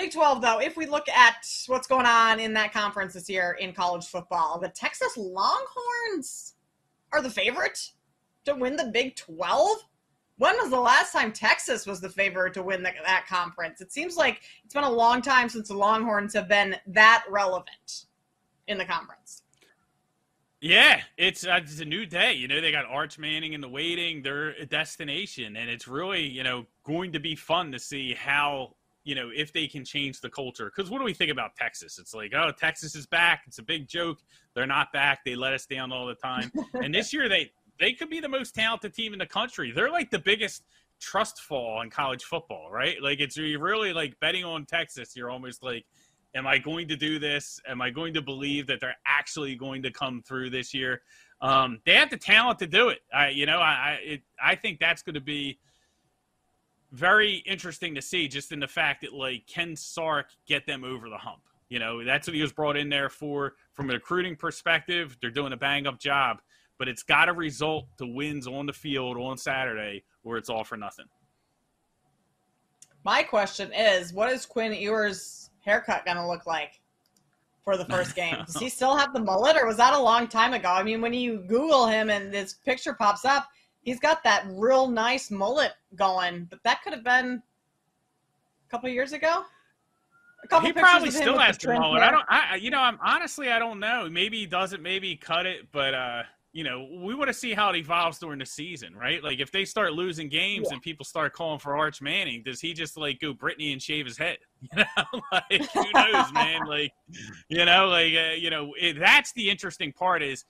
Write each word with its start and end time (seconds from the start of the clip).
Big 0.00 0.12
12, 0.12 0.40
though, 0.40 0.58
if 0.60 0.78
we 0.78 0.86
look 0.86 1.10
at 1.10 1.46
what's 1.66 1.86
going 1.86 2.06
on 2.06 2.40
in 2.40 2.54
that 2.54 2.72
conference 2.72 3.12
this 3.12 3.28
year 3.28 3.58
in 3.60 3.74
college 3.74 4.06
football, 4.06 4.58
the 4.58 4.70
Texas 4.70 5.14
Longhorns 5.14 6.54
are 7.12 7.20
the 7.20 7.28
favorite 7.28 7.90
to 8.46 8.54
win 8.54 8.76
the 8.76 8.86
Big 8.94 9.14
12. 9.16 9.68
When 10.38 10.56
was 10.56 10.70
the 10.70 10.80
last 10.80 11.12
time 11.12 11.32
Texas 11.32 11.86
was 11.86 12.00
the 12.00 12.08
favorite 12.08 12.54
to 12.54 12.62
win 12.62 12.82
the, 12.82 12.92
that 13.04 13.26
conference? 13.26 13.82
It 13.82 13.92
seems 13.92 14.16
like 14.16 14.40
it's 14.64 14.72
been 14.72 14.84
a 14.84 14.90
long 14.90 15.20
time 15.20 15.50
since 15.50 15.68
the 15.68 15.76
Longhorns 15.76 16.32
have 16.32 16.48
been 16.48 16.76
that 16.86 17.24
relevant 17.28 18.06
in 18.68 18.78
the 18.78 18.86
conference. 18.86 19.42
Yeah, 20.62 21.02
it's 21.18 21.46
uh, 21.46 21.60
it's 21.62 21.80
a 21.80 21.84
new 21.84 22.06
day. 22.06 22.32
You 22.32 22.48
know, 22.48 22.62
they 22.62 22.72
got 22.72 22.86
Arch 22.86 23.18
Manning 23.18 23.52
in 23.52 23.60
the 23.60 23.68
waiting. 23.68 24.22
They're 24.22 24.50
a 24.50 24.66
destination, 24.66 25.56
and 25.56 25.70
it's 25.70 25.88
really 25.88 26.26
you 26.26 26.42
know 26.42 26.66
going 26.84 27.12
to 27.12 27.20
be 27.20 27.34
fun 27.34 27.72
to 27.72 27.78
see 27.78 28.12
how 28.12 28.74
you 29.10 29.16
know 29.16 29.28
if 29.34 29.52
they 29.52 29.66
can 29.66 29.84
change 29.84 30.20
the 30.20 30.30
culture. 30.30 30.72
Because 30.74 30.88
what 30.88 30.98
do 30.98 31.04
we 31.04 31.12
think 31.12 31.32
about 31.32 31.56
Texas? 31.56 31.98
It's 31.98 32.14
like, 32.14 32.32
oh, 32.32 32.52
Texas 32.56 32.94
is 32.94 33.06
back. 33.06 33.42
It's 33.48 33.58
a 33.58 33.62
big 33.64 33.88
joke. 33.88 34.18
They're 34.54 34.68
not 34.68 34.92
back. 34.92 35.24
They 35.24 35.34
let 35.34 35.52
us 35.52 35.66
down 35.66 35.90
all 35.90 36.06
the 36.06 36.14
time. 36.14 36.52
and 36.74 36.94
this 36.94 37.12
year 37.12 37.28
they 37.28 37.50
they 37.80 37.92
could 37.92 38.08
be 38.08 38.20
the 38.20 38.28
most 38.28 38.54
talented 38.54 38.94
team 38.94 39.12
in 39.12 39.18
the 39.18 39.26
country. 39.26 39.72
They're 39.72 39.90
like 39.90 40.12
the 40.12 40.20
biggest 40.20 40.62
trust 41.00 41.40
fall 41.40 41.82
in 41.82 41.90
college 41.90 42.22
football, 42.22 42.70
right? 42.70 43.02
Like 43.02 43.18
it's 43.18 43.36
you're 43.36 43.60
really 43.60 43.92
like 43.92 44.18
betting 44.20 44.44
on 44.44 44.64
Texas. 44.64 45.16
You're 45.16 45.30
almost 45.30 45.64
like 45.64 45.84
Am 46.34 46.46
I 46.46 46.58
going 46.58 46.86
to 46.88 46.96
do 46.96 47.18
this? 47.18 47.60
Am 47.66 47.82
I 47.82 47.90
going 47.90 48.14
to 48.14 48.22
believe 48.22 48.68
that 48.68 48.80
they're 48.80 48.96
actually 49.04 49.56
going 49.56 49.82
to 49.82 49.90
come 49.90 50.22
through 50.22 50.50
this 50.50 50.72
year? 50.72 51.02
Um, 51.40 51.80
they 51.84 51.94
have 51.94 52.10
the 52.10 52.16
talent 52.16 52.60
to 52.60 52.68
do 52.68 52.90
it. 52.90 53.00
I, 53.12 53.30
you 53.30 53.46
know, 53.46 53.58
I, 53.58 53.98
it, 54.00 54.22
I 54.40 54.54
think 54.54 54.78
that's 54.78 55.02
going 55.02 55.14
to 55.14 55.20
be 55.20 55.58
very 56.92 57.36
interesting 57.46 57.94
to 57.94 58.02
see, 58.02 58.28
just 58.28 58.52
in 58.52 58.60
the 58.60 58.68
fact 58.68 59.02
that 59.02 59.12
like 59.12 59.46
can 59.46 59.76
Sark 59.76 60.30
get 60.46 60.66
them 60.66 60.84
over 60.84 61.08
the 61.08 61.18
hump? 61.18 61.42
You 61.68 61.78
know, 61.78 62.04
that's 62.04 62.26
what 62.26 62.34
he 62.34 62.42
was 62.42 62.52
brought 62.52 62.76
in 62.76 62.88
there 62.88 63.08
for. 63.08 63.54
From 63.74 63.90
a 63.90 63.94
recruiting 63.94 64.34
perspective, 64.34 65.16
they're 65.20 65.30
doing 65.30 65.52
a 65.52 65.56
bang 65.56 65.86
up 65.86 66.00
job, 66.00 66.40
but 66.78 66.88
it's 66.88 67.04
got 67.04 67.26
to 67.26 67.32
result 67.32 67.86
to 67.98 68.06
wins 68.06 68.46
on 68.46 68.66
the 68.66 68.72
field 68.72 69.16
on 69.16 69.38
Saturday, 69.38 70.02
or 70.24 70.36
it's 70.36 70.50
all 70.50 70.64
for 70.64 70.76
nothing. 70.76 71.06
My 73.04 73.22
question 73.22 73.72
is, 73.72 74.12
what 74.12 74.30
is 74.30 74.44
Quinn 74.44 74.74
Ewers' 74.74 75.50
haircut 75.64 76.04
going 76.04 76.16
to 76.16 76.26
look 76.26 76.44
like 76.44 76.80
for 77.62 77.76
the 77.76 77.84
first 77.84 78.16
game? 78.16 78.36
Does 78.46 78.58
he 78.58 78.68
still 78.68 78.96
have 78.96 79.12
the 79.14 79.20
mullet, 79.20 79.56
or 79.56 79.66
was 79.66 79.76
that 79.76 79.94
a 79.94 79.98
long 79.98 80.26
time 80.26 80.52
ago? 80.52 80.70
I 80.70 80.82
mean, 80.82 81.00
when 81.00 81.14
you 81.14 81.38
Google 81.46 81.86
him 81.86 82.10
and 82.10 82.34
this 82.34 82.54
picture 82.54 82.94
pops 82.94 83.24
up, 83.24 83.48
he's 83.82 84.00
got 84.00 84.22
that 84.24 84.44
real 84.48 84.88
nice 84.88 85.30
mullet 85.30 85.72
going, 85.94 86.46
but 86.50 86.60
that 86.64 86.82
could 86.82 86.92
have 86.92 87.04
been 87.04 87.42
a 88.66 88.70
couple 88.70 88.88
years 88.88 89.12
ago. 89.12 89.44
A 90.42 90.48
couple 90.48 90.66
he 90.66 90.72
probably 90.72 91.10
still 91.10 91.38
has 91.38 91.58
the 91.58 91.74
mullet. 91.74 92.02
Hair. 92.02 92.08
I 92.08 92.10
don't. 92.10 92.26
I 92.28 92.56
you 92.56 92.70
know, 92.70 92.80
I'm 92.80 92.98
honestly 93.04 93.50
I 93.50 93.58
don't 93.58 93.78
know. 93.78 94.08
Maybe 94.10 94.38
he 94.40 94.46
doesn't. 94.46 94.82
Maybe 94.82 95.08
he 95.08 95.16
cut 95.16 95.44
it, 95.46 95.70
but 95.70 95.94
uh, 95.94 96.22
you 96.52 96.64
know, 96.64 96.88
we 97.02 97.14
want 97.14 97.28
to 97.28 97.34
see 97.34 97.52
how 97.52 97.70
it 97.70 97.76
evolves 97.76 98.18
during 98.18 98.38
the 98.38 98.46
season, 98.46 98.94
right? 98.94 99.22
Like 99.22 99.38
if 99.38 99.52
they 99.52 99.64
start 99.64 99.92
losing 99.92 100.28
games 100.28 100.66
yeah. 100.68 100.74
and 100.74 100.82
people 100.82 101.04
start 101.04 101.32
calling 101.32 101.60
for 101.60 101.76
Arch 101.76 102.02
Manning, 102.02 102.42
does 102.42 102.60
he 102.60 102.72
just 102.72 102.96
like 102.96 103.20
go 103.20 103.32
Britney 103.32 103.72
and 103.72 103.80
shave 103.80 104.06
his 104.06 104.18
head? 104.18 104.38
You 104.72 104.84
know, 104.84 105.20
like 105.32 105.70
who 105.72 105.84
knows, 105.94 106.32
man? 106.32 106.66
Like, 106.66 106.92
you 107.48 107.64
know, 107.64 107.88
like 107.88 108.12
uh, 108.14 108.34
you 108.36 108.50
know, 108.50 108.74
it, 108.78 108.98
that's 108.98 109.32
the 109.32 109.48
interesting 109.48 109.90
part 109.90 110.22
is, 110.22 110.44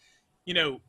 you 0.46 0.54
know, 0.54 0.80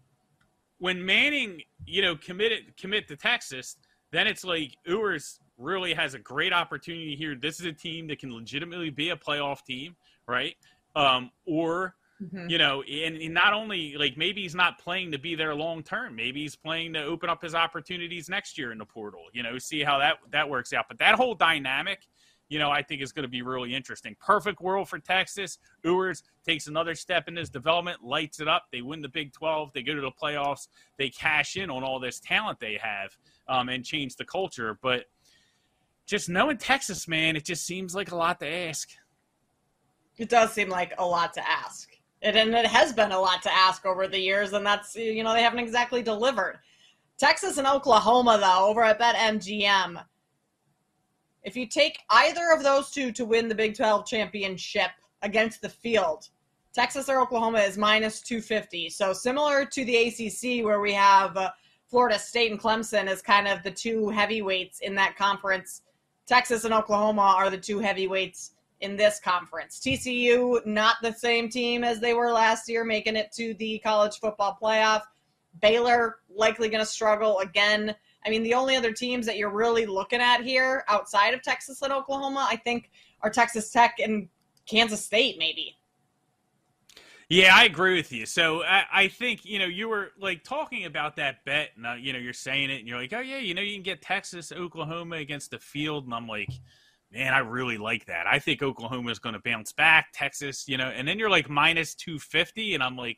when 0.82 1.06
Manning, 1.06 1.62
you 1.86 2.02
know, 2.02 2.16
committed 2.16 2.76
commit 2.76 3.08
to 3.08 3.16
Texas, 3.16 3.78
then 4.12 4.26
it's 4.26 4.44
like 4.44 4.76
Ewers 4.84 5.40
really 5.60 5.94
has 5.94 6.16
a 6.16 6.20
great 6.20 6.52
opportunity 6.52 7.16
here. 7.16 7.36
This 7.36 7.60
is 7.60 7.68
a 7.68 7.72
team 7.72 8.08
that 8.08 8.18
can 8.18 8.34
legitimately 8.34 8.90
be 8.90 9.12
a 9.12 9.16
playoff 9.16 9.64
team, 9.64 9.96
right? 10.28 10.56
Um, 10.96 11.30
or 11.46 11.96
Mm-hmm. 12.22 12.50
You 12.52 12.60
know, 12.60 12.84
and, 12.84 13.18
and, 13.18 13.34
not 13.34 13.52
only 13.52 13.96
like 13.98 14.16
maybe 14.16 14.44
he's 14.44 14.54
not 14.54 14.78
playing 14.78 15.12
to 15.12 15.18
be 15.18 15.34
there 15.34 15.56
long 15.56 15.82
term. 15.82 16.16
Maybe 16.16 16.42
he's 16.42 16.56
playing 16.56 16.94
to 16.94 17.04
open 17.04 17.32
up 17.32 17.42
his 17.42 17.56
opportunities 17.56 18.30
next 18.30 18.60
year 18.60 18.72
in 18.72 18.78
the 18.78 18.86
portal. 18.86 19.24
You 19.34 19.42
know, 19.42 19.58
see 19.58 19.82
how 19.82 19.98
that 19.98 20.18
that 20.30 20.48
works 20.48 20.72
out. 20.72 20.86
But 20.88 21.00
that 21.00 21.16
whole 21.16 21.34
dynamic, 21.34 22.02
you 22.52 22.60
know, 22.60 22.70
I 22.70 22.84
think 22.84 23.02
is 23.02 23.14
going 23.14 23.24
to 23.24 23.30
be 23.30 23.44
really 23.44 23.74
interesting. 23.74 24.14
Perfect 24.20 24.60
world 24.60 24.90
for 24.90 25.00
Texas. 25.00 25.58
Ewers 25.86 26.22
takes 26.46 26.68
another 26.68 26.96
step 26.96 27.30
in 27.30 27.38
his 27.38 27.50
development, 27.50 28.04
lights 28.04 28.42
it 28.42 28.50
up. 28.50 28.66
They 28.74 28.82
win 28.82 29.02
the 29.02 29.08
Big 29.08 29.32
12. 29.32 29.72
They 29.72 29.82
go 29.82 29.96
to 29.96 30.02
the 30.02 30.12
playoffs. 30.12 30.68
They 30.98 31.10
cash 31.10 31.56
in 31.56 31.70
on 31.70 31.82
all 31.82 31.98
this 31.98 32.20
talent 32.20 32.60
they 32.60 32.78
have 32.84 33.18
um, 33.48 33.70
and 33.70 33.86
change 33.86 34.18
the 34.18 34.26
culture. 34.26 34.78
But 34.82 35.06
just 36.06 36.28
knowing 36.28 36.58
Texas, 36.58 37.08
man, 37.08 37.38
it 37.38 37.46
just 37.46 37.66
seems 37.66 37.96
like 37.96 38.12
a 38.12 38.18
lot 38.18 38.42
to 38.42 38.48
ask. 38.48 38.90
It 40.18 40.28
does 40.28 40.52
seem 40.52 40.68
like 40.68 40.94
a 40.98 41.06
lot 41.06 41.34
to 41.36 41.50
ask. 41.50 41.88
It, 42.22 42.36
and 42.36 42.54
it 42.54 42.66
has 42.66 42.92
been 42.92 43.14
a 43.14 43.20
lot 43.20 43.42
to 43.44 43.54
ask 43.54 43.86
over 43.86 44.10
the 44.10 44.20
years, 44.20 44.52
and 44.52 44.66
that's, 44.66 44.94
you 44.98 45.24
know, 45.24 45.34
they 45.34 45.42
haven't 45.42 45.60
exactly 45.60 46.04
delivered. 46.04 46.60
Texas 47.18 47.58
and 47.58 47.66
Oklahoma, 47.66 48.38
though, 48.42 48.68
over 48.68 48.84
at 48.84 49.00
BetMGM, 49.00 50.04
if 51.44 51.56
you 51.56 51.66
take 51.66 52.00
either 52.10 52.52
of 52.52 52.64
those 52.64 52.92
two 52.92 53.12
to 53.14 53.26
win 53.26 53.48
the 53.48 53.56
Big 53.56 53.76
12 53.76 54.06
championship 54.06 54.92
against 55.22 55.62
the 55.62 55.70
field, 55.70 56.30
Texas 56.74 57.10
or 57.10 57.20
Oklahoma 57.20 57.60
is 57.60 57.78
minus 57.78 58.22
250. 58.22 58.90
So 58.90 59.12
similar 59.14 59.66
to 59.66 59.86
the 59.86 60.08
ACC, 60.08 60.64
where 60.66 60.80
we 60.80 60.94
have 60.94 61.36
uh, 61.36 61.52
Florida 61.88 62.18
State 62.18 62.52
and 62.52 62.60
Clemson 62.60 63.08
as 63.08 63.22
kind 63.22 63.48
of 63.48 63.62
the 63.64 63.72
two 63.72 64.10
heavyweights 64.10 64.80
in 64.80 64.96
that 64.96 65.18
conference, 65.18 65.82
Texas 66.26 66.64
and 66.64 66.74
Oklahoma 66.74 67.34
are 67.38 67.50
the 67.50 67.58
two 67.58 67.80
heavyweights 67.80 68.52
in 68.80 68.96
this 68.96 69.20
conference. 69.20 69.80
TCU, 69.80 70.66
not 70.66 70.96
the 71.02 71.12
same 71.12 71.50
team 71.50 71.84
as 71.84 72.00
they 72.00 72.14
were 72.14 72.32
last 72.32 72.70
year, 72.70 72.86
making 72.86 73.16
it 73.16 73.32
to 73.34 73.54
the 73.56 73.80
college 73.80 74.18
football 74.20 74.58
playoff. 74.62 75.02
Baylor 75.62 76.20
likely 76.34 76.70
going 76.70 76.84
to 76.84 76.90
struggle 76.90 77.40
again. 77.40 77.96
I 78.26 78.30
mean, 78.30 78.44
the 78.44 78.54
only 78.54 78.76
other 78.76 78.92
teams 78.92 79.26
that 79.26 79.38
you're 79.38 79.52
really 79.52 79.86
looking 79.86 80.22
at 80.22 80.42
here 80.42 80.84
outside 80.88 81.34
of 81.34 81.42
Texas 81.42 81.82
and 81.82 81.92
Oklahoma, 81.92 82.48
I 82.50 82.56
think, 82.56 82.92
are 83.22 83.30
Texas 83.30 83.72
Tech 83.72 84.00
and 84.00 84.28
Kansas 84.66 85.04
State, 85.04 85.38
maybe. 85.40 85.78
Yeah, 87.30 87.56
I 87.56 87.64
agree 87.64 87.96
with 87.96 88.12
you. 88.12 88.26
So 88.26 88.62
I, 88.64 88.84
I, 88.92 89.08
think 89.08 89.46
you 89.46 89.58
know 89.58 89.66
you 89.66 89.88
were 89.88 90.10
like 90.20 90.44
talking 90.44 90.84
about 90.84 91.16
that 91.16 91.46
bet, 91.46 91.70
and 91.78 91.88
uh, 91.88 91.94
you 91.94 92.12
know 92.12 92.20
you're 92.20 92.34
saying 92.34 92.70
it, 92.70 92.80
and 92.80 92.88
you're 92.90 92.98
like, 92.98 93.14
oh 93.14 93.22
yeah, 93.22 93.38
you 93.38 93.54
know 93.54 93.62
you 93.62 93.74
can 93.74 93.84
get 93.84 94.02
Texas, 94.02 94.52
Oklahoma 94.52 95.16
against 95.16 95.52
the 95.52 95.60
field, 95.60 96.04
and 96.04 96.14
I'm 96.14 96.28
like, 96.28 96.50
man, 97.10 97.34
I 97.34 97.40
really 97.40 97.78
like 97.78 98.06
that. 98.08 98.28
I 98.28 98.40
think 98.40 98.62
Oklahoma 98.62 99.12
is 99.12 99.20
going 99.20 99.34
to 99.34 99.42
bounce 99.42 99.72
back. 99.72 100.08
Texas, 100.14 100.66
you 100.68 100.78
know, 100.78 100.88
and 100.88 101.08
then 101.08 101.20
you're 101.20 101.30
like 101.30 101.50
minus 101.50 101.96
250, 101.96 102.74
and 102.74 102.84
I'm 102.84 102.98
like, 102.98 103.18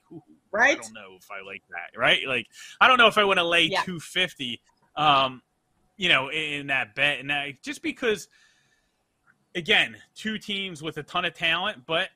right? 0.52 0.78
I 0.78 0.82
don't 0.82 0.94
know 0.94 1.18
if 1.20 1.30
I 1.32 1.44
like 1.44 1.64
that, 1.70 1.98
right? 1.98 2.22
Like, 2.28 2.46
I 2.80 2.88
don't 2.88 3.00
know 3.00 3.08
if 3.08 3.18
I 3.18 3.24
want 3.24 3.40
to 3.40 3.46
lay 3.46 3.64
yeah. 3.64 3.82
250, 3.82 4.62
um, 4.96 5.42
you 5.98 6.10
know, 6.10 6.30
in, 6.30 6.54
in 6.54 6.68
that 6.68 6.96
bet. 6.96 7.20
And 7.20 7.30
that, 7.30 7.62
just 7.64 7.82
because, 7.82 8.28
again, 9.56 9.96
two 10.16 10.38
teams 10.38 10.82
with 10.82 10.98
a 10.98 11.04
ton 11.04 11.26
of 11.26 11.34
talent, 11.34 11.86
but 11.86 12.10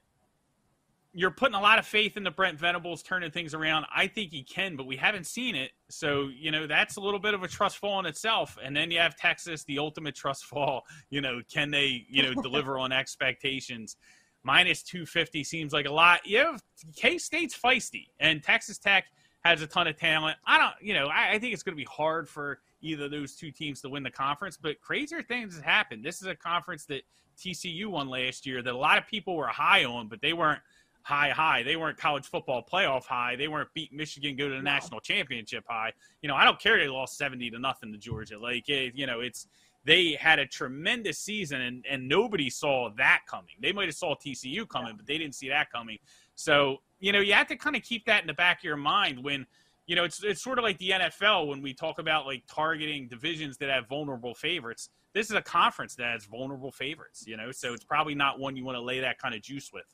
you're 1.14 1.32
putting 1.32 1.56
a 1.56 1.62
lot 1.62 1.80
of 1.80 1.86
faith 1.88 2.16
into 2.16 2.30
Brent 2.30 2.60
Venables 2.60 3.02
turning 3.02 3.32
things 3.32 3.56
around. 3.56 3.88
I 3.94 4.06
think 4.06 4.32
he 4.32 4.44
can, 4.44 4.76
but 4.76 4.86
we 4.86 4.96
haven't 4.96 5.26
seen 5.26 5.56
it. 5.56 5.72
So, 5.90 6.30
you 6.38 6.52
know, 6.52 6.68
that's 6.68 6.98
a 6.98 7.02
little 7.02 7.20
bit 7.20 7.34
of 7.34 7.42
a 7.42 7.48
trust 7.48 7.80
fall 7.80 8.00
in 8.00 8.06
itself. 8.06 8.56
And 8.64 8.76
then 8.76 8.92
you 8.92 9.00
have 9.00 9.16
Texas, 9.16 9.64
the 9.64 9.80
ultimate 9.80 10.16
trust 10.16 10.46
fall. 10.46 10.84
You 11.10 11.22
know, 11.22 11.42
can 11.52 11.72
they, 11.72 12.06
you 12.10 12.22
know, 12.22 12.40
deliver 12.42 12.78
on 12.78 12.92
expectations? 12.92 13.96
Minus 14.44 14.84
250 14.84 15.44
seems 15.44 15.74
like 15.74 15.88
a 15.88 15.92
lot. 15.92 16.20
You 16.26 16.40
have 16.40 16.62
K 16.96 17.18
State's 17.18 17.58
feisty, 17.58 18.08
and 18.20 18.44
Texas 18.44 18.78
Tech 18.78 19.06
has 19.46 19.62
a 19.62 19.68
ton 19.68 19.88
of 19.88 19.98
talent. 19.98 20.38
I 20.46 20.58
don't, 20.58 20.74
you 20.82 20.94
know, 20.94 21.08
I, 21.08 21.32
I 21.32 21.40
think 21.40 21.54
it's 21.54 21.64
going 21.64 21.76
to 21.76 21.82
be 21.82 21.88
hard 21.90 22.28
for 22.28 22.60
either 22.82 23.06
of 23.06 23.12
those 23.12 23.36
two 23.36 23.52
teams 23.52 23.82
to 23.82 23.90
win 23.90 24.04
the 24.04 24.12
conference, 24.12 24.58
but 24.58 24.80
crazier 24.82 25.22
things 25.22 25.56
have 25.56 25.64
happened. 25.64 26.04
This 26.04 26.22
is 26.22 26.28
a 26.28 26.36
conference 26.36 26.86
that 26.86 27.04
TCU 27.38 27.88
won 27.88 28.10
last 28.10 28.46
year 28.46 28.62
that 28.62 28.74
a 28.74 28.78
lot 28.78 28.98
of 28.98 29.08
people 29.08 29.36
were 29.36 29.48
high 29.48 29.86
on, 29.86 30.08
but 30.08 30.22
they 30.22 30.34
weren't– 30.34 30.62
high 31.08 31.30
high. 31.30 31.64
They 31.64 31.78
weren't 31.78 31.98
college 31.98 32.26
football 32.26 32.62
playoff 32.62 33.06
high. 33.06 33.38
They 33.38 33.48
weren't 33.48 33.74
beat 33.74 33.94
Michigan 33.94 34.36
go 34.36 34.50
to 34.50 34.56
the 34.56 34.62
no. 34.62 34.64
national 34.64 35.00
championship 35.00 35.64
high. 35.66 35.94
You 36.22 36.28
know, 36.28 36.36
I 36.36 36.44
don't 36.44 36.60
care 36.60 36.78
they 36.78 36.90
lost 36.90 37.18
70 37.18 37.50
to 37.52 37.60
nothing 37.60 37.94
to 37.94 37.98
Georgia. 37.98 38.38
Like 38.38 38.68
it, 38.68 38.94
you 38.94 39.06
know, 39.06 39.22
it's 39.22 39.48
they 39.86 40.18
had 40.20 40.38
a 40.38 40.46
tremendous 40.46 41.18
season 41.18 41.62
and 41.62 41.86
and 41.90 42.10
nobody 42.10 42.50
saw 42.50 42.90
that 42.98 43.22
coming. 43.26 43.56
They 43.62 43.72
might 43.72 43.86
have 43.86 43.96
saw 43.96 44.16
TCU 44.16 44.68
coming, 44.68 44.90
yeah. 44.90 44.94
but 44.98 45.08
they 45.08 45.18
didn't 45.18 45.36
see 45.36 45.48
that 45.48 45.72
coming. 45.72 45.98
So, 46.36 46.82
you 47.00 47.12
know, 47.12 47.20
you 47.20 47.34
have 47.34 47.48
to 47.48 47.56
kind 47.56 47.76
of 47.76 47.84
keep 47.84 48.06
that 48.06 48.22
in 48.22 48.28
the 48.28 48.34
back 48.34 48.60
of 48.60 48.64
your 48.64 48.78
mind 48.78 49.24
when 49.24 49.46
you 49.88 49.96
know, 49.96 50.04
it's 50.04 50.22
it's 50.22 50.44
sort 50.44 50.60
of 50.60 50.64
like 50.64 50.78
the 50.80 50.90
NFL 50.90 51.48
when 51.48 51.62
we 51.62 51.74
talk 51.74 51.98
about 51.98 52.26
like 52.26 52.44
targeting 52.54 53.08
divisions 53.08 53.58
that 53.58 53.70
have 53.70 53.88
vulnerable 53.88 54.36
favorites. 54.36 54.90
This 55.14 55.30
is 55.30 55.36
a 55.36 55.42
conference 55.42 55.96
that 55.96 56.12
has 56.12 56.26
vulnerable 56.26 56.72
favorites, 56.72 57.24
you 57.26 57.38
know, 57.38 57.52
so 57.52 57.74
it's 57.74 57.86
probably 57.86 58.14
not 58.14 58.38
one 58.38 58.56
you 58.58 58.66
want 58.66 58.76
to 58.76 58.82
lay 58.82 59.00
that 59.00 59.18
kind 59.18 59.34
of 59.34 59.42
juice 59.42 59.72
with. 59.74 59.86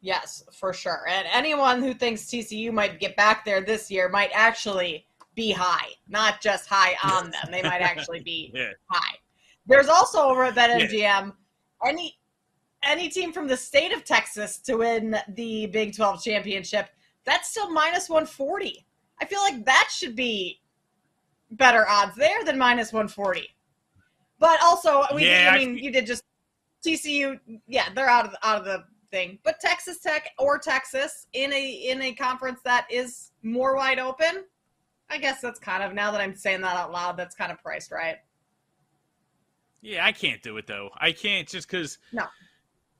Yes, 0.00 0.44
for 0.52 0.72
sure. 0.72 1.06
And 1.08 1.26
anyone 1.30 1.82
who 1.82 1.92
thinks 1.92 2.22
TCU 2.22 2.72
might 2.72 3.00
get 3.00 3.16
back 3.16 3.44
there 3.44 3.60
this 3.60 3.90
year 3.90 4.08
might 4.08 4.30
actually 4.32 5.04
be 5.34 5.50
high, 5.50 5.88
not 6.08 6.40
just 6.40 6.68
high 6.68 6.94
on 7.04 7.30
them. 7.30 7.48
They 7.50 7.62
might 7.62 7.82
actually 7.82 8.20
be 8.20 8.52
yeah. 8.54 8.70
high. 8.88 9.16
There's 9.66 9.88
also 9.88 10.20
over 10.20 10.44
at 10.44 10.54
BetMGM 10.54 10.92
yeah. 10.92 11.30
any 11.84 12.18
any 12.82 13.08
team 13.08 13.32
from 13.32 13.46
the 13.46 13.56
state 13.56 13.92
of 13.92 14.04
Texas 14.04 14.58
to 14.58 14.76
win 14.76 15.16
the 15.28 15.66
Big 15.66 15.94
12 15.94 16.22
championship. 16.22 16.88
That's 17.24 17.50
still 17.50 17.70
minus 17.70 18.08
140. 18.08 18.86
I 19.20 19.24
feel 19.26 19.40
like 19.40 19.64
that 19.66 19.88
should 19.90 20.16
be 20.16 20.60
better 21.52 21.86
odds 21.88 22.16
there 22.16 22.44
than 22.44 22.58
minus 22.58 22.92
140. 22.92 23.46
But 24.38 24.62
also, 24.62 25.04
we, 25.14 25.26
yeah, 25.26 25.50
I 25.52 25.58
mean, 25.58 25.76
you 25.76 25.92
did 25.92 26.06
just 26.06 26.22
TCU. 26.84 27.38
Yeah, 27.66 27.88
they're 27.94 28.08
out 28.08 28.24
of 28.24 28.32
the, 28.32 28.46
out 28.46 28.58
of 28.58 28.64
the 28.64 28.84
thing. 29.10 29.38
But 29.44 29.60
Texas 29.60 30.00
Tech 30.00 30.30
or 30.38 30.58
Texas 30.58 31.26
in 31.34 31.52
a 31.52 31.70
in 31.70 32.00
a 32.00 32.14
conference 32.14 32.60
that 32.64 32.86
is 32.90 33.32
more 33.42 33.76
wide 33.76 33.98
open. 33.98 34.44
I 35.10 35.18
guess 35.18 35.40
that's 35.40 35.58
kind 35.58 35.82
of 35.82 35.92
now 35.92 36.10
that 36.12 36.20
I'm 36.20 36.34
saying 36.34 36.62
that 36.62 36.76
out 36.76 36.92
loud, 36.92 37.16
that's 37.16 37.34
kind 37.34 37.52
of 37.52 37.60
priced 37.62 37.90
right. 37.90 38.16
Yeah, 39.82 40.04
I 40.04 40.12
can't 40.12 40.42
do 40.42 40.56
it 40.56 40.66
though. 40.66 40.90
I 40.98 41.12
can't 41.12 41.48
just 41.48 41.68
because. 41.68 41.98
No. 42.12 42.24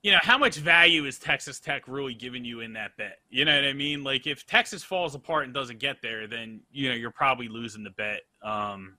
You 0.03 0.13
know 0.13 0.19
how 0.23 0.39
much 0.39 0.57
value 0.57 1.05
is 1.05 1.19
Texas 1.19 1.61
Tech 1.61 1.83
really 1.87 2.15
giving 2.15 2.45
you 2.45 2.61
in 2.61 2.73
that 2.73 2.97
bet? 2.97 3.19
You 3.29 3.45
know 3.45 3.55
what 3.55 3.65
I 3.65 3.75
mean? 3.75 4.03
Like 4.03 4.27
if 4.27 4.47
Texas 4.47 4.83
falls 4.83 5.15
apart 5.15 5.45
and 5.45 5.53
doesn't 5.53 5.79
get 5.79 6.01
there, 6.01 6.27
then 6.27 6.61
you 6.73 6.89
know 6.89 6.95
you're 6.95 7.11
probably 7.11 7.49
losing 7.49 7.85
the 7.85 7.91
bet. 7.91 8.23
Um, 8.43 8.97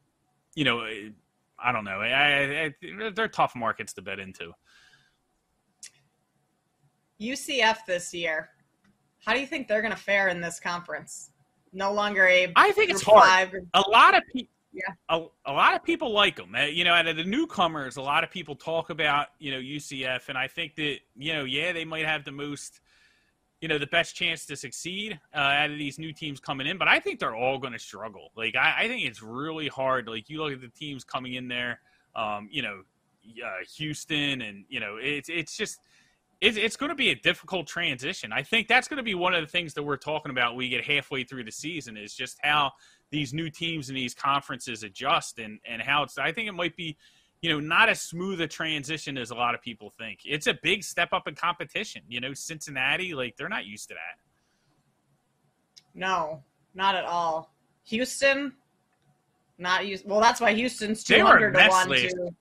you 0.54 0.64
know, 0.64 0.86
I 1.58 1.72
don't 1.72 1.86
know. 1.86 2.02
I, 2.02 2.08
I, 2.08 2.66
I, 2.66 3.10
they're 3.16 3.28
tough 3.28 3.56
markets 3.56 3.94
to 3.94 4.02
bet 4.02 4.20
into. 4.20 4.54
UCF 7.20 7.86
this 7.86 8.14
year. 8.14 8.50
How 9.26 9.34
do 9.34 9.40
you 9.40 9.46
think 9.46 9.68
they're 9.68 9.82
going 9.82 9.94
to 9.94 10.00
fare 10.00 10.30
in 10.30 10.42
this 10.42 10.60
conference? 10.60 11.30
No 11.74 11.94
longer 11.94 12.28
a. 12.28 12.52
I 12.56 12.72
think 12.72 12.90
it's 12.90 13.04
hard. 13.04 13.68
A 13.74 13.82
lot 13.90 14.18
of 14.18 14.24
people. 14.32 14.50
Yeah. 14.74 14.94
A, 15.10 15.26
a 15.46 15.52
lot 15.52 15.76
of 15.76 15.84
people 15.84 16.12
like 16.12 16.38
them. 16.38 16.56
Uh, 16.56 16.62
you 16.64 16.84
know, 16.84 16.94
out 16.94 17.08
of 17.08 17.18
the 17.18 17.24
newcomers, 17.24 17.98
a 17.98 18.02
lot 18.02 18.24
of 18.24 18.32
people 18.32 18.56
talk 18.56 18.90
about 18.90 19.28
you 19.40 19.52
know 19.52 19.60
UCF, 19.60 20.30
and 20.30 20.38
I 20.38 20.48
think 20.48 20.76
that 20.76 21.00
you 21.18 21.34
know, 21.34 21.44
yeah, 21.44 21.74
they 21.74 21.84
might 21.84 22.06
have 22.06 22.24
the 22.24 22.32
most, 22.32 22.80
you 23.60 23.68
know, 23.68 23.78
the 23.78 23.88
best 23.88 24.16
chance 24.16 24.46
to 24.46 24.56
succeed 24.56 25.20
uh, 25.36 25.40
out 25.40 25.72
of 25.72 25.78
these 25.78 26.00
new 26.00 26.14
teams 26.14 26.40
coming 26.40 26.68
in. 26.68 26.78
But 26.78 26.88
I 26.88 27.00
think 27.00 27.20
they're 27.20 27.36
all 27.36 27.58
going 27.58 27.74
to 27.74 27.80
struggle. 27.80 28.32
Like 28.36 28.56
I, 28.56 28.84
I, 28.84 28.88
think 28.88 29.06
it's 29.06 29.22
really 29.22 29.68
hard. 29.68 30.08
Like 30.08 30.30
you 30.30 30.42
look 30.42 30.54
at 30.54 30.62
the 30.62 30.70
teams 30.70 31.04
coming 31.04 31.34
in 31.34 31.50
there, 31.50 31.82
um, 32.16 32.48
you 32.50 32.62
know, 32.62 32.84
uh, 33.44 33.66
Houston, 33.76 34.42
and 34.42 34.64
you 34.70 34.80
know, 34.80 34.98
it's 35.02 35.28
it's 35.28 35.58
just 35.58 35.80
it's, 36.40 36.58
it's 36.58 36.76
going 36.76 36.90
to 36.90 36.96
be 36.96 37.10
a 37.10 37.16
difficult 37.16 37.68
transition. 37.68 38.32
I 38.32 38.42
think 38.42 38.68
that's 38.68 38.88
going 38.88 38.98
to 38.98 39.04
be 39.04 39.16
one 39.16 39.34
of 39.34 39.42
the 39.42 39.48
things 39.48 39.74
that 39.76 39.84
we're 39.84 39.98
talking 39.98 40.32
about. 40.32 40.56
We 40.56 40.70
get 40.70 40.84
halfway 40.84 41.24
through 41.24 41.44
the 41.44 41.52
season 41.52 41.98
is 41.98 42.14
just 42.14 42.40
how 42.42 42.72
these 43.12 43.34
new 43.34 43.50
teams 43.50 43.90
and 43.90 43.98
these 43.98 44.14
conferences 44.14 44.84
adjust, 44.84 45.40
and 45.40 45.60
and 45.66 45.82
how 45.82 46.04
it's. 46.04 46.18
I 46.18 46.32
think 46.32 46.48
it 46.48 46.54
might 46.54 46.76
be, 46.76 46.98
you 47.42 47.50
know, 47.50 47.60
not 47.60 47.90
as 47.90 48.02
smooth 48.02 48.42
a 48.42 48.48
transition 48.48 49.18
as 49.18 49.32
a 49.32 49.36
lot 49.36 49.54
of 49.54 49.62
people 49.62 49.92
think. 49.98 50.20
It's 50.26 50.48
a 50.48 50.58
big 50.64 50.84
step 50.84 51.10
up 51.14 51.28
in 51.28 51.36
competition. 51.36 52.02
You 52.08 52.22
know, 52.22 52.34
Cincinnati, 52.34 53.14
like 53.14 53.36
they're 53.38 53.50
not 53.50 53.66
used 53.66 53.90
to 53.90 53.96
that. 53.96 54.18
No, 55.94 56.42
not 56.74 56.96
at 56.96 57.06
all. 57.06 57.54
Houston, 57.86 58.54
not 59.58 59.86
used. 59.86 60.08
Well, 60.08 60.22
that's 60.22 60.40
why 60.40 60.54
Houston's 60.54 61.04
two 61.04 61.26
hundred 61.26 61.54
to 61.54 61.68
one 61.68 61.90
too. 61.90 62.36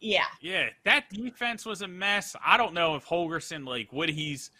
Yeah. 0.00 0.24
Yeah, 0.40 0.68
that 0.84 1.10
defense 1.10 1.66
was 1.66 1.82
a 1.82 1.88
mess. 1.88 2.34
I 2.44 2.56
don't 2.56 2.72
know 2.72 2.96
if 2.96 3.06
Holgorsen, 3.06 3.66
like 3.66 3.92
what 3.92 4.08
he's 4.08 4.50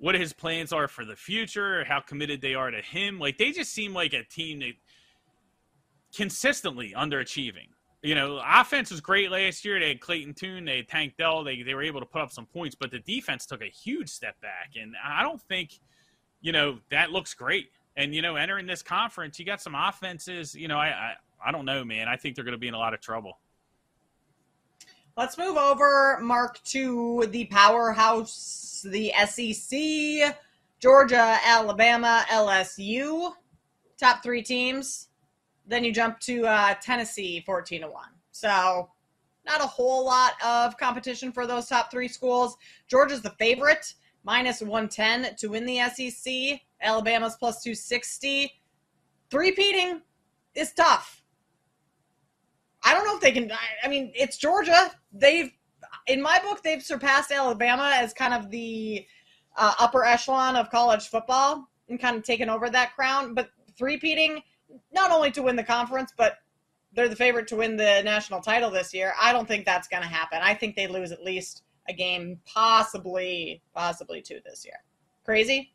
what 0.00 0.14
his 0.14 0.32
plans 0.32 0.72
are 0.72 0.88
for 0.88 1.04
the 1.04 1.14
future, 1.14 1.84
how 1.84 2.00
committed 2.00 2.40
they 2.40 2.54
are 2.54 2.70
to 2.70 2.80
him. 2.80 3.18
Like 3.18 3.36
they 3.36 3.52
just 3.52 3.72
seem 3.72 3.92
like 3.92 4.14
a 4.14 4.24
team 4.24 4.58
that 4.60 4.72
consistently 6.16 6.94
underachieving. 6.96 7.68
You 8.02 8.14
know, 8.14 8.40
offense 8.42 8.90
was 8.90 9.02
great 9.02 9.30
last 9.30 9.62
year. 9.62 9.78
They 9.78 9.88
had 9.88 10.00
Clayton 10.00 10.32
Tune, 10.32 10.64
they 10.64 10.78
had 10.78 10.88
Tank 10.88 11.14
Dell, 11.18 11.44
they 11.44 11.62
they 11.62 11.74
were 11.74 11.82
able 11.82 12.00
to 12.00 12.06
put 12.06 12.22
up 12.22 12.32
some 12.32 12.46
points, 12.46 12.74
but 12.74 12.90
the 12.90 13.00
defense 13.00 13.44
took 13.44 13.60
a 13.60 13.66
huge 13.66 14.08
step 14.08 14.40
back. 14.40 14.70
And 14.80 14.94
I 15.04 15.22
don't 15.22 15.40
think, 15.42 15.78
you 16.40 16.52
know, 16.52 16.78
that 16.90 17.10
looks 17.10 17.34
great. 17.34 17.68
And 17.96 18.14
you 18.14 18.22
know, 18.22 18.36
entering 18.36 18.66
this 18.66 18.82
conference, 18.82 19.38
you 19.38 19.44
got 19.44 19.60
some 19.60 19.74
offenses. 19.74 20.54
You 20.54 20.68
know, 20.68 20.78
I 20.78 20.88
I, 20.88 21.14
I 21.44 21.52
don't 21.52 21.66
know, 21.66 21.84
man. 21.84 22.08
I 22.08 22.16
think 22.16 22.36
they're 22.36 22.44
going 22.44 22.52
to 22.52 22.58
be 22.58 22.68
in 22.68 22.74
a 22.74 22.78
lot 22.78 22.94
of 22.94 23.02
trouble. 23.02 23.38
Let's 25.16 25.36
move 25.36 25.56
over, 25.56 26.18
Mark, 26.22 26.62
to 26.64 27.26
the 27.30 27.44
powerhouse, 27.46 28.86
the 28.88 29.12
SEC, 29.26 30.36
Georgia, 30.78 31.38
Alabama, 31.44 32.24
LSU, 32.30 33.32
top 33.98 34.22
three 34.22 34.42
teams. 34.42 35.08
Then 35.66 35.84
you 35.84 35.92
jump 35.92 36.20
to 36.20 36.46
uh, 36.46 36.74
Tennessee, 36.80 37.42
14 37.44 37.82
to 37.82 37.88
1. 37.88 38.04
So, 38.30 38.88
not 39.44 39.60
a 39.60 39.66
whole 39.66 40.04
lot 40.04 40.34
of 40.44 40.76
competition 40.76 41.32
for 41.32 41.46
those 41.46 41.68
top 41.68 41.90
three 41.90 42.08
schools. 42.08 42.56
Georgia's 42.88 43.20
the 43.20 43.30
favorite, 43.30 43.94
minus 44.24 44.60
110 44.60 45.34
to 45.36 45.48
win 45.48 45.66
the 45.66 45.80
SEC. 45.88 46.60
Alabama's 46.80 47.36
plus 47.36 47.62
260. 47.62 48.52
Three-peating 49.30 50.02
is 50.54 50.72
tough. 50.72 51.19
I 52.82 52.94
don't 52.94 53.04
know 53.04 53.14
if 53.14 53.20
they 53.20 53.32
can. 53.32 53.50
I 53.82 53.88
mean, 53.88 54.12
it's 54.14 54.36
Georgia. 54.36 54.90
They've, 55.12 55.50
in 56.06 56.22
my 56.22 56.38
book, 56.42 56.62
they've 56.62 56.82
surpassed 56.82 57.30
Alabama 57.30 57.92
as 57.94 58.12
kind 58.12 58.34
of 58.34 58.50
the 58.50 59.06
uh, 59.56 59.74
upper 59.78 60.04
echelon 60.04 60.56
of 60.56 60.70
college 60.70 61.08
football 61.08 61.68
and 61.88 62.00
kind 62.00 62.16
of 62.16 62.22
taken 62.22 62.48
over 62.48 62.70
that 62.70 62.94
crown. 62.94 63.34
But 63.34 63.50
three-peating, 63.76 64.42
not 64.92 65.10
only 65.10 65.30
to 65.32 65.42
win 65.42 65.56
the 65.56 65.64
conference, 65.64 66.12
but 66.16 66.36
they're 66.92 67.08
the 67.08 67.16
favorite 67.16 67.48
to 67.48 67.56
win 67.56 67.76
the 67.76 68.02
national 68.02 68.40
title 68.40 68.70
this 68.70 68.92
year. 68.94 69.12
I 69.20 69.32
don't 69.32 69.46
think 69.46 69.64
that's 69.64 69.88
going 69.88 70.02
to 70.02 70.08
happen. 70.08 70.40
I 70.42 70.54
think 70.54 70.74
they 70.74 70.86
lose 70.86 71.12
at 71.12 71.22
least 71.22 71.62
a 71.88 71.92
game, 71.92 72.40
possibly, 72.44 73.62
possibly 73.74 74.22
two 74.22 74.40
this 74.44 74.64
year. 74.64 74.76
Crazy? 75.24 75.72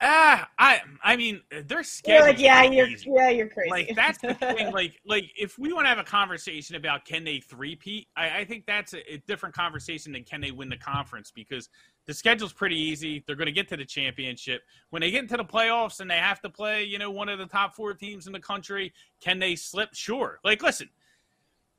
Ah, 0.00 0.50
I 0.58 0.80
I 1.02 1.16
mean, 1.16 1.40
they're. 1.50 1.84
You're 2.06 2.20
like, 2.20 2.38
yeah, 2.38 2.64
you're 2.64 2.88
yeah, 2.88 3.30
you're 3.30 3.48
crazy. 3.48 3.70
Like 3.70 3.92
that's 3.94 4.18
the 4.18 4.34
thing. 4.34 4.54
Like 4.74 5.00
like 5.06 5.30
if 5.36 5.58
we 5.58 5.72
want 5.72 5.84
to 5.84 5.88
have 5.88 5.98
a 5.98 6.04
conversation 6.04 6.74
about 6.76 7.04
can 7.04 7.22
they 7.22 7.38
three-peat, 7.38 8.08
I, 8.16 8.40
I 8.40 8.44
think 8.44 8.66
that's 8.66 8.92
a, 8.92 9.14
a, 9.14 9.18
different 9.26 9.54
conversation 9.54 10.12
than 10.12 10.24
can 10.24 10.40
they 10.40 10.50
win 10.50 10.68
the 10.68 10.76
conference 10.76 11.30
because 11.30 11.68
the 12.06 12.14
schedule's 12.14 12.52
pretty 12.52 12.78
easy. 12.78 13.22
They're 13.26 13.36
going 13.36 13.46
to 13.46 13.52
get 13.52 13.68
to 13.68 13.76
the 13.76 13.84
championship. 13.84 14.62
When 14.90 15.00
they 15.00 15.10
get 15.10 15.22
into 15.22 15.36
the 15.36 15.44
playoffs 15.44 16.00
and 16.00 16.10
they 16.10 16.16
have 16.16 16.40
to 16.40 16.50
play, 16.50 16.84
you 16.84 16.98
know, 16.98 17.10
one 17.10 17.28
of 17.28 17.38
the 17.38 17.46
top 17.46 17.74
four 17.74 17.94
teams 17.94 18.26
in 18.26 18.32
the 18.32 18.40
country, 18.40 18.92
can 19.20 19.38
they 19.38 19.54
slip? 19.54 19.90
Sure. 19.94 20.40
Like, 20.44 20.62
listen, 20.62 20.88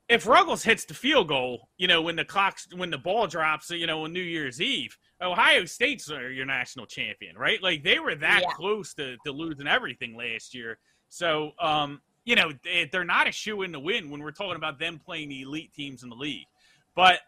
if 0.08 0.28
Ruggles 0.28 0.64
hits 0.64 0.86
the 0.86 0.94
field 0.94 1.28
goal, 1.28 1.70
you 1.78 1.88
know, 1.88 2.02
when 2.02 2.16
the 2.16 2.26
clock's 2.26 2.68
when 2.76 2.92
the 2.92 2.98
ball 2.98 3.28
drops, 3.28 3.70
you 3.72 3.88
know, 3.88 4.04
on 4.04 4.14
New 4.14 4.22
Year's 4.22 4.62
Eve, 4.62 4.98
Ohio 5.22 5.66
State's 5.66 6.10
your 6.10 6.46
national 6.46 6.86
champion, 6.86 7.38
right? 7.38 7.62
Like 7.62 7.84
they 7.84 8.00
were 8.00 8.16
that 8.16 8.42
yeah. 8.44 8.50
close 8.52 8.94
to, 8.96 9.18
to 9.26 9.32
losing 9.32 9.68
everything 9.68 10.16
last 10.16 10.54
year. 10.54 10.78
So, 11.10 11.52
um, 11.60 12.02
you 12.24 12.36
know, 12.36 12.52
they, 12.64 12.90
they're 12.92 13.04
not 13.04 13.28
a 13.28 13.32
shoe 13.32 13.64
in 13.64 13.72
the 13.72 13.80
win 13.80 14.10
when 14.10 14.22
we're 14.22 14.32
talking 14.32 14.56
about 14.56 14.80
them 14.80 15.00
playing 15.04 15.30
the 15.30 15.42
elite 15.42 15.74
teams 15.74 16.04
in 16.04 16.10
the 16.10 16.16
league. 16.16 16.48
But 16.96 17.20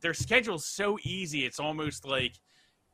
their 0.00 0.14
schedule's 0.14 0.66
so 0.66 0.98
easy, 1.02 1.44
it's 1.44 1.60
almost 1.60 2.06
like– 2.06 2.32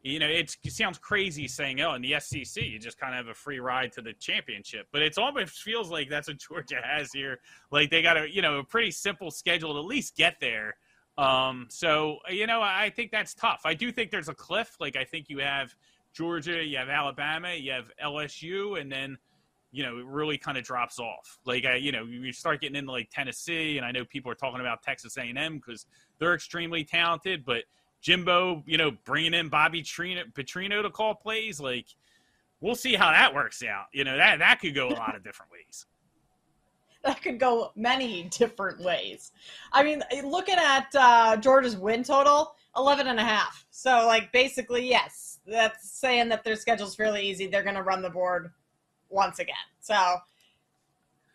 you 0.09 0.19
know, 0.19 0.29
it 0.29 0.57
sounds 0.69 0.99
crazy 0.99 1.49
saying, 1.49 1.81
"Oh, 1.81 1.95
in 1.95 2.03
the 2.03 2.19
SEC, 2.19 2.63
you 2.63 2.79
just 2.79 2.99
kind 2.99 3.15
of 3.15 3.19
have 3.19 3.29
a 3.29 3.35
free 3.35 3.61
ride 3.61 3.93
to 3.93 4.03
the 4.03 4.13
championship," 4.15 4.87
but 4.93 5.03
it 5.03 5.17
almost 5.19 5.63
feels 5.63 5.91
like 5.91 6.09
that's 6.09 6.29
what 6.29 6.39
Georgia 6.49 6.81
has 6.83 7.13
here. 7.13 7.41
Like 7.71 7.91
they 7.91 8.03
got 8.03 8.17
a, 8.17 8.33
you 8.33 8.43
know, 8.43 8.59
a 8.59 8.65
pretty 8.65 8.91
simple 8.91 9.31
schedule 9.31 9.75
to 9.75 9.81
at 9.81 9.85
least 9.85 10.17
get 10.17 10.41
there. 10.41 10.77
Um, 11.17 11.67
so 11.69 12.19
you 12.29 12.47
know, 12.47 12.63
I 12.63 12.91
think 12.95 13.11
that's 13.11 13.35
tough. 13.35 13.63
I 13.65 13.75
do 13.75 13.91
think 13.91 14.11
there's 14.11 14.29
a 14.29 14.35
cliff. 14.35 14.77
Like 14.81 14.97
I 14.97 15.05
think 15.05 15.29
you 15.29 15.39
have 15.39 15.75
Georgia, 16.13 16.65
you 16.65 16.79
have 16.79 16.89
Alabama, 16.89 17.55
you 17.55 17.73
have 17.73 17.91
LSU, 18.03 18.81
and 18.81 18.91
then 18.91 19.19
you 19.73 19.83
know 19.83 19.99
it 19.99 20.07
really 20.07 20.39
kind 20.39 20.57
of 20.57 20.65
drops 20.65 20.99
off. 20.99 21.39
Like 21.45 21.65
I, 21.65 21.77
you 21.77 21.93
know, 21.93 22.05
you 22.05 22.33
start 22.33 22.61
getting 22.61 22.77
into 22.77 22.93
like 22.93 23.11
Tennessee, 23.11 23.79
and 23.79 23.87
I 23.87 23.91
know 23.91 24.05
people 24.05 24.31
are 24.31 24.37
talking 24.37 24.61
about 24.61 24.83
Texas 24.83 25.17
A&M 25.17 25.57
because 25.57 25.87
they're 26.19 26.35
extremely 26.35 26.85
talented, 26.85 27.45
but 27.45 27.65
Jimbo, 28.01 28.63
you 28.67 28.79
know, 28.79 28.93
bringing 29.05 29.35
in 29.35 29.49
Bobby 29.49 29.83
Trino, 29.83 30.33
Petrino 30.33 30.83
to 30.83 30.91
call 30.91 31.15
plays, 31.15 31.61
like 31.61 31.87
we'll 32.61 32.75
see 32.75 32.95
how 32.95 33.11
that 33.11 33.35
works 33.35 33.63
out. 33.63 33.87
You 33.93 34.05
know, 34.05 34.17
that 34.17 34.39
that 34.39 34.61
could 34.61 34.75
go 34.75 34.89
a 34.89 34.95
lot 34.95 35.17
of 35.17 35.23
different 35.23 35.53
ways. 35.53 35.87
that 37.05 37.23
could 37.23 37.39
go 37.39 37.73
many 37.77 38.25
different 38.25 38.81
ways. 38.81 39.33
I 39.73 39.83
mean, 39.83 40.03
looking 40.25 40.57
at 40.59 40.89
uh, 40.95 41.37
Georgia's 41.37 41.77
win 41.77 42.03
total, 42.03 42.55
11 42.77 43.07
and 43.07 43.21
a 43.21 43.25
half. 43.25 43.67
So, 43.71 44.07
like, 44.07 44.33
basically, 44.33 44.89
yes, 44.89 45.39
that's 45.47 45.91
saying 45.91 46.29
that 46.31 46.45
their 46.45 46.57
schedule's 46.57 46.97
fairly 46.97 47.29
easy. 47.29 47.47
They're 47.47 47.63
going 47.63 47.77
to 47.77 47.83
run 47.83 48.03
the 48.03 48.11
board 48.11 48.53
once 49.11 49.39
again. 49.39 49.55
So, 49.81 50.17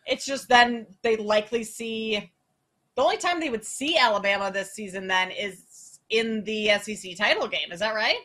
it's 0.06 0.26
just 0.26 0.48
then 0.48 0.86
they 1.02 1.16
likely 1.16 1.64
see 1.64 2.30
the 2.94 3.02
only 3.02 3.16
time 3.16 3.40
they 3.40 3.50
would 3.50 3.64
see 3.64 3.96
Alabama 3.96 4.52
this 4.52 4.72
season 4.72 5.08
then 5.08 5.30
is 5.30 5.63
in 6.10 6.44
the 6.44 6.70
SEC 6.80 7.16
title 7.16 7.48
game. 7.48 7.72
Is 7.72 7.80
that 7.80 7.94
right? 7.94 8.18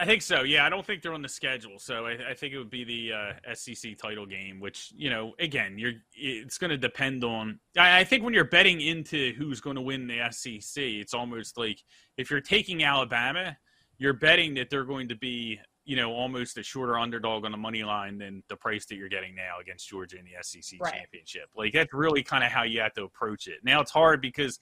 I 0.00 0.06
think 0.06 0.22
so. 0.22 0.44
Yeah, 0.44 0.64
I 0.64 0.70
don't 0.70 0.84
think 0.84 1.02
they're 1.02 1.12
on 1.12 1.20
the 1.20 1.28
schedule, 1.28 1.78
so 1.78 2.06
I, 2.06 2.30
I 2.30 2.34
think 2.34 2.54
it 2.54 2.58
would 2.58 2.70
be 2.70 2.84
the 2.84 3.12
uh, 3.12 3.54
SEC 3.54 3.98
title 3.98 4.24
game. 4.24 4.58
Which 4.58 4.90
you 4.96 5.10
know, 5.10 5.34
again, 5.38 5.78
you're 5.78 5.92
it's 6.14 6.56
going 6.56 6.70
to 6.70 6.78
depend 6.78 7.22
on. 7.22 7.60
I, 7.76 8.00
I, 8.00 8.04
think 8.04 8.24
when 8.24 8.32
you're 8.32 8.46
betting 8.46 8.80
into 8.80 9.34
who's 9.34 9.60
going 9.60 9.76
to 9.76 9.82
win 9.82 10.06
the 10.06 10.20
SEC, 10.30 10.82
it's 10.82 11.12
almost 11.12 11.58
like 11.58 11.82
if 12.16 12.30
you're 12.30 12.40
taking 12.40 12.82
Alabama, 12.82 13.58
you're 13.98 14.14
betting 14.14 14.54
that 14.54 14.70
they're 14.70 14.84
going 14.84 15.08
to 15.08 15.16
be 15.16 15.60
you 15.84 15.96
know 15.96 16.12
almost 16.12 16.56
a 16.56 16.62
shorter 16.62 16.98
underdog 16.98 17.44
on 17.44 17.52
the 17.52 17.58
money 17.58 17.84
line 17.84 18.16
than 18.16 18.42
the 18.48 18.56
price 18.56 18.86
that 18.86 18.96
you're 18.96 19.10
getting 19.10 19.34
now 19.34 19.60
against 19.60 19.86
Georgia 19.86 20.18
in 20.18 20.24
the 20.24 20.32
SEC 20.40 20.80
right. 20.80 20.94
championship. 20.94 21.50
Like 21.54 21.74
that's 21.74 21.92
really 21.92 22.22
kind 22.22 22.42
of 22.42 22.50
how 22.50 22.62
you 22.62 22.80
have 22.80 22.94
to 22.94 23.02
approach 23.02 23.48
it. 23.48 23.58
Now 23.64 23.82
it's 23.82 23.90
hard 23.90 24.22
because 24.22 24.60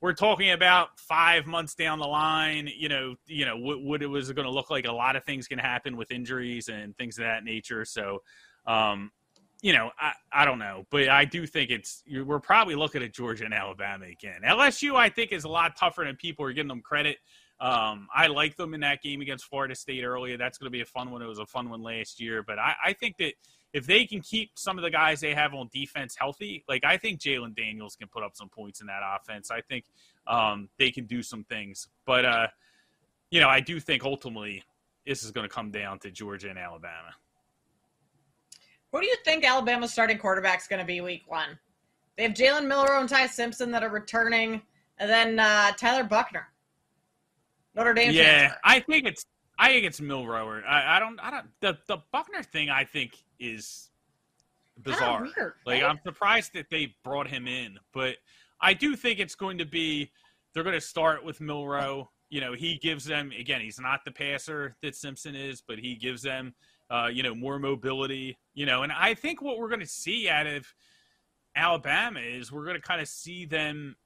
we're 0.00 0.12
talking 0.12 0.50
about 0.50 0.98
five 0.98 1.46
months 1.46 1.74
down 1.74 1.98
the 1.98 2.06
line. 2.06 2.70
You 2.76 2.88
know, 2.88 3.14
you 3.26 3.44
know 3.44 3.56
what, 3.56 3.82
what 3.82 4.02
it 4.02 4.06
was 4.06 4.30
going 4.32 4.46
to 4.46 4.52
look 4.52 4.70
like. 4.70 4.86
A 4.86 4.92
lot 4.92 5.16
of 5.16 5.24
things 5.24 5.48
can 5.48 5.58
happen 5.58 5.96
with 5.96 6.10
injuries 6.10 6.68
and 6.68 6.96
things 6.96 7.18
of 7.18 7.24
that 7.24 7.44
nature. 7.44 7.84
So, 7.84 8.22
um, 8.66 9.10
you 9.62 9.72
know, 9.72 9.90
I, 9.98 10.12
I 10.32 10.44
don't 10.44 10.58
know, 10.58 10.84
but 10.90 11.08
I 11.08 11.24
do 11.24 11.46
think 11.46 11.70
it's 11.70 12.02
we're 12.10 12.38
probably 12.38 12.74
looking 12.74 13.02
at 13.02 13.14
Georgia 13.14 13.44
and 13.44 13.54
Alabama 13.54 14.04
again. 14.04 14.40
LSU, 14.44 14.96
I 14.96 15.08
think, 15.08 15.32
is 15.32 15.44
a 15.44 15.48
lot 15.48 15.76
tougher 15.76 16.04
than 16.04 16.16
people 16.16 16.44
are 16.44 16.52
giving 16.52 16.68
them 16.68 16.82
credit. 16.82 17.16
Um, 17.58 18.06
I 18.14 18.26
like 18.26 18.56
them 18.56 18.74
in 18.74 18.80
that 18.80 19.02
game 19.02 19.22
against 19.22 19.46
Florida 19.46 19.74
State 19.74 20.04
earlier. 20.04 20.36
That's 20.36 20.58
going 20.58 20.66
to 20.66 20.70
be 20.70 20.82
a 20.82 20.86
fun 20.86 21.10
one. 21.10 21.22
It 21.22 21.26
was 21.26 21.38
a 21.38 21.46
fun 21.46 21.70
one 21.70 21.82
last 21.82 22.20
year, 22.20 22.42
but 22.42 22.58
I, 22.58 22.74
I 22.84 22.92
think 22.92 23.16
that 23.16 23.32
if 23.72 23.86
they 23.86 24.06
can 24.06 24.20
keep 24.20 24.50
some 24.54 24.78
of 24.78 24.84
the 24.84 24.90
guys 24.90 25.20
they 25.20 25.34
have 25.34 25.52
on 25.54 25.68
defense 25.72 26.16
healthy, 26.18 26.64
like 26.68 26.84
I 26.84 26.96
think 26.96 27.20
Jalen 27.20 27.54
Daniels 27.54 27.96
can 27.96 28.08
put 28.08 28.22
up 28.22 28.34
some 28.34 28.48
points 28.48 28.80
in 28.80 28.86
that 28.86 29.00
offense. 29.04 29.50
I 29.50 29.60
think 29.60 29.84
um, 30.26 30.68
they 30.78 30.90
can 30.90 31.04
do 31.04 31.22
some 31.22 31.44
things. 31.44 31.88
But, 32.06 32.24
uh, 32.24 32.46
you 33.30 33.40
know, 33.40 33.48
I 33.48 33.60
do 33.60 33.78
think 33.80 34.04
ultimately 34.04 34.62
this 35.06 35.22
is 35.22 35.30
going 35.30 35.48
to 35.48 35.54
come 35.54 35.70
down 35.70 35.98
to 36.00 36.10
Georgia 36.10 36.48
and 36.48 36.58
Alabama. 36.58 37.14
Who 38.92 39.00
do 39.00 39.06
you 39.06 39.16
think 39.24 39.44
Alabama's 39.44 39.92
starting 39.92 40.18
quarterback 40.18 40.60
is 40.60 40.66
going 40.66 40.80
to 40.80 40.86
be 40.86 41.00
week 41.00 41.24
one? 41.26 41.58
They 42.16 42.22
have 42.22 42.32
Jalen 42.32 42.66
Milroe 42.66 43.00
and 43.00 43.08
Ty 43.08 43.26
Simpson 43.26 43.70
that 43.72 43.82
are 43.82 43.90
returning, 43.90 44.62
and 44.98 45.10
then 45.10 45.38
uh, 45.38 45.72
Tyler 45.72 46.04
Buchner. 46.04 46.48
Notre 47.74 47.92
Dame. 47.92 48.12
Yeah, 48.12 48.38
transfer. 48.38 48.58
I 48.64 48.80
think 48.80 49.06
it's 49.06 49.26
I 49.58 49.68
think 49.68 49.86
it's 49.86 50.00
Milroe. 50.00 50.62
I, 50.66 50.96
I 50.96 51.00
don't. 51.00 51.18
I 51.20 51.30
don't. 51.30 51.46
The 51.60 51.78
the 51.86 51.98
Buchner 52.12 52.42
thing 52.42 52.68
I 52.68 52.84
think 52.84 53.24
is 53.38 53.90
bizarre. 54.82 55.22
Weird, 55.22 55.54
like 55.64 55.82
right? 55.82 55.90
I'm 55.90 55.98
surprised 56.04 56.52
that 56.54 56.66
they 56.70 56.94
brought 57.04 57.28
him 57.28 57.46
in, 57.46 57.78
but 57.92 58.16
I 58.60 58.74
do 58.74 58.96
think 58.96 59.18
it's 59.18 59.34
going 59.34 59.58
to 59.58 59.64
be. 59.64 60.10
They're 60.52 60.62
going 60.62 60.74
to 60.74 60.80
start 60.80 61.24
with 61.24 61.40
Milroe. 61.40 62.10
You 62.28 62.40
know, 62.40 62.52
he 62.52 62.76
gives 62.78 63.04
them 63.04 63.32
again. 63.38 63.60
He's 63.60 63.80
not 63.80 64.04
the 64.04 64.10
passer 64.10 64.76
that 64.82 64.94
Simpson 64.94 65.34
is, 65.34 65.62
but 65.66 65.78
he 65.78 65.94
gives 65.94 66.22
them, 66.22 66.54
uh, 66.90 67.08
you 67.12 67.22
know, 67.22 67.34
more 67.34 67.58
mobility. 67.58 68.38
You 68.54 68.66
know, 68.66 68.82
and 68.82 68.92
I 68.92 69.14
think 69.14 69.40
what 69.40 69.58
we're 69.58 69.68
going 69.68 69.80
to 69.80 69.86
see 69.86 70.28
out 70.28 70.46
of 70.46 70.66
Alabama 71.54 72.20
is 72.20 72.52
we're 72.52 72.64
going 72.64 72.76
to 72.76 72.82
kind 72.82 73.00
of 73.00 73.08
see 73.08 73.46
them 73.46 73.96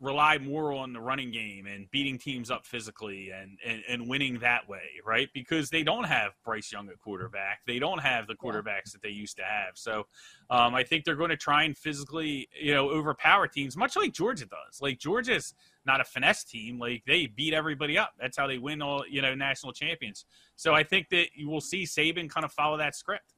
rely 0.00 0.38
more 0.38 0.72
on 0.72 0.94
the 0.94 1.00
running 1.00 1.30
game 1.30 1.66
and 1.66 1.90
beating 1.90 2.18
teams 2.18 2.50
up 2.50 2.64
physically 2.64 3.30
and, 3.30 3.58
and, 3.64 3.82
and 3.86 4.08
winning 4.08 4.38
that 4.38 4.66
way, 4.66 4.82
right? 5.04 5.28
Because 5.34 5.68
they 5.68 5.82
don't 5.82 6.04
have 6.04 6.32
Bryce 6.42 6.72
Young 6.72 6.88
at 6.88 6.98
quarterback. 6.98 7.60
They 7.66 7.78
don't 7.78 8.00
have 8.00 8.26
the 8.26 8.34
quarterbacks 8.34 8.92
that 8.92 9.02
they 9.02 9.10
used 9.10 9.36
to 9.36 9.42
have. 9.42 9.72
So 9.74 10.06
um, 10.48 10.74
I 10.74 10.82
think 10.84 11.04
they're 11.04 11.16
going 11.16 11.30
to 11.30 11.36
try 11.36 11.64
and 11.64 11.76
physically, 11.76 12.48
you 12.58 12.72
know, 12.72 12.88
overpower 12.88 13.46
teams, 13.46 13.76
much 13.76 13.94
like 13.94 14.12
Georgia 14.14 14.46
does. 14.46 14.80
Like 14.80 14.98
Georgia's 14.98 15.54
not 15.84 16.00
a 16.00 16.04
finesse 16.04 16.44
team. 16.44 16.78
Like 16.78 17.02
they 17.06 17.26
beat 17.26 17.52
everybody 17.52 17.98
up. 17.98 18.12
That's 18.18 18.38
how 18.38 18.46
they 18.46 18.58
win 18.58 18.80
all, 18.80 19.04
you 19.06 19.20
know, 19.20 19.34
national 19.34 19.74
champions. 19.74 20.24
So 20.56 20.74
I 20.74 20.82
think 20.82 21.10
that 21.10 21.26
you 21.34 21.50
will 21.50 21.60
see 21.60 21.84
Saban 21.84 22.30
kind 22.30 22.44
of 22.44 22.52
follow 22.52 22.78
that 22.78 22.96
script. 22.96 23.34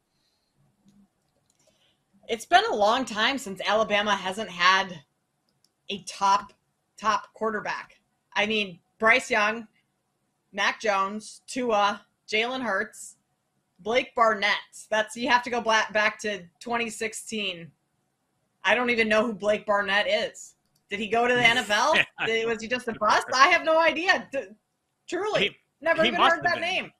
It's 2.28 2.47
been 2.47 2.64
a 2.71 2.76
long 2.76 3.04
time 3.04 3.37
since 3.37 3.61
Alabama 3.66 4.14
hasn't 4.14 4.49
had 4.49 5.02
a 5.90 6.02
top 6.04 6.52
top 7.02 7.32
quarterback. 7.34 8.00
I 8.34 8.46
mean, 8.46 8.78
Bryce 8.98 9.30
Young, 9.30 9.66
Mac 10.52 10.80
Jones, 10.80 11.42
Tua, 11.46 12.04
Jalen 12.28 12.62
Hurts, 12.62 13.16
Blake 13.80 14.14
Barnett. 14.14 14.54
That's 14.90 15.16
you 15.16 15.28
have 15.28 15.42
to 15.42 15.50
go 15.50 15.60
back 15.60 16.18
to 16.20 16.38
2016. 16.60 17.70
I 18.64 18.74
don't 18.74 18.90
even 18.90 19.08
know 19.08 19.26
who 19.26 19.32
Blake 19.32 19.66
Barnett 19.66 20.06
is. 20.08 20.54
Did 20.88 21.00
he 21.00 21.08
go 21.08 21.26
to 21.26 21.34
the 21.34 21.40
NFL? 21.40 22.46
Was 22.46 22.62
he 22.62 22.68
just 22.68 22.86
a 22.88 22.92
bust? 22.92 23.26
I 23.34 23.48
have 23.48 23.64
no 23.64 23.80
idea. 23.80 24.28
Truly, 25.08 25.40
he, 25.40 25.56
never 25.80 26.02
he 26.02 26.08
even 26.08 26.20
heard 26.20 26.44
that 26.44 26.54
been. 26.54 26.62
name. 26.62 26.92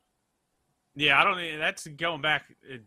Yeah, 0.97 1.21
I 1.21 1.25
don't. 1.25 1.59
That's 1.59 1.87
going 1.87 2.21
back 2.21 2.55
uh, 2.71 2.79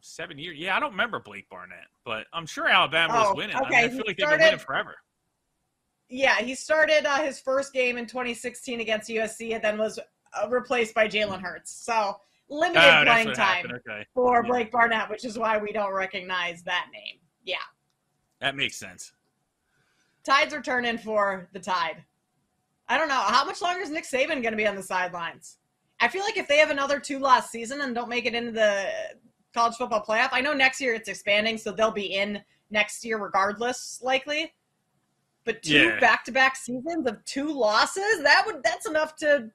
seven 0.00 0.38
years. 0.38 0.58
Yeah, 0.58 0.76
I 0.76 0.80
don't 0.80 0.92
remember 0.92 1.20
Blake 1.20 1.48
Barnett, 1.50 1.86
but 2.04 2.26
I'm 2.32 2.46
sure 2.46 2.68
Alabama 2.68 3.12
oh, 3.14 3.28
was 3.28 3.36
winning. 3.36 3.56
Okay. 3.56 3.66
I, 3.66 3.82
mean, 3.82 3.84
I 3.84 3.88
feel 3.88 4.04
like 4.06 4.16
they've 4.16 4.28
been 4.28 4.40
winning 4.40 4.58
forever 4.58 4.96
yeah, 6.10 6.36
he 6.40 6.54
started 6.54 7.06
uh, 7.06 7.22
his 7.22 7.40
first 7.40 7.72
game 7.72 7.96
in 7.96 8.06
2016 8.06 8.80
against 8.80 9.08
USC 9.08 9.54
and 9.54 9.62
then 9.62 9.78
was 9.78 9.98
uh, 9.98 10.48
replaced 10.48 10.94
by 10.94 11.08
Jalen 11.08 11.40
Hurts. 11.40 11.72
So 11.72 12.16
limited 12.48 12.82
oh, 12.82 13.04
playing 13.04 13.32
time 13.32 13.66
okay. 13.66 14.04
for 14.12 14.42
yeah. 14.42 14.50
Blake 14.50 14.72
Barnett, 14.72 15.08
which 15.08 15.24
is 15.24 15.38
why 15.38 15.56
we 15.56 15.72
don't 15.72 15.94
recognize 15.94 16.62
that 16.64 16.88
name. 16.92 17.20
Yeah. 17.44 17.56
That 18.40 18.56
makes 18.56 18.76
sense. 18.76 19.12
Tides 20.24 20.52
are 20.52 20.60
turning 20.60 20.98
for 20.98 21.48
the 21.52 21.60
Tide. 21.60 22.04
I 22.88 22.98
don't 22.98 23.08
know. 23.08 23.14
How 23.20 23.44
much 23.44 23.62
longer 23.62 23.80
is 23.80 23.90
Nick 23.90 24.04
Saban 24.04 24.42
going 24.42 24.50
to 24.50 24.56
be 24.56 24.66
on 24.66 24.74
the 24.74 24.82
sidelines? 24.82 25.58
I 26.00 26.08
feel 26.08 26.22
like 26.22 26.36
if 26.36 26.48
they 26.48 26.56
have 26.56 26.70
another 26.70 26.98
two 26.98 27.18
loss 27.18 27.50
season 27.50 27.82
and 27.82 27.94
don't 27.94 28.08
make 28.08 28.26
it 28.26 28.34
into 28.34 28.50
the 28.50 28.90
college 29.54 29.76
football 29.76 30.04
playoff, 30.04 30.30
I 30.32 30.40
know 30.40 30.54
next 30.54 30.80
year 30.80 30.94
it's 30.94 31.08
expanding, 31.08 31.56
so 31.56 31.70
they'll 31.70 31.92
be 31.92 32.14
in 32.14 32.42
next 32.70 33.04
year 33.04 33.18
regardless, 33.18 34.00
likely. 34.02 34.52
But 35.44 35.62
two 35.62 35.98
back 36.00 36.24
to 36.24 36.32
back 36.32 36.56
seasons 36.56 37.06
of 37.06 37.24
two 37.24 37.50
losses, 37.52 38.22
that 38.22 38.44
would 38.46 38.62
that's 38.62 38.86
enough 38.86 39.16
to 39.16 39.50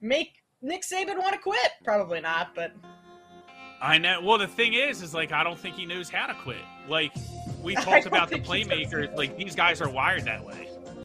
make 0.00 0.34
Nick 0.62 0.82
Saban 0.82 1.18
want 1.18 1.32
to 1.32 1.38
quit. 1.38 1.70
Probably 1.84 2.20
not, 2.20 2.54
but 2.54 2.72
I 3.80 3.98
know. 3.98 4.20
Well, 4.20 4.38
the 4.38 4.48
thing 4.48 4.74
is, 4.74 5.02
is 5.02 5.14
like 5.14 5.32
I 5.32 5.44
don't 5.44 5.58
think 5.58 5.76
he 5.76 5.86
knows 5.86 6.10
how 6.10 6.26
to 6.26 6.34
quit. 6.34 6.58
Like 6.88 7.12
we 7.62 7.74
talked 7.76 8.06
about 8.06 8.30
the 8.30 8.40
playmakers. 8.40 9.16
Like 9.16 9.36
these 9.36 9.54
guys 9.54 9.80
are 9.80 9.88
wired 9.88 10.24
that 10.24 10.44
way. 10.44 10.69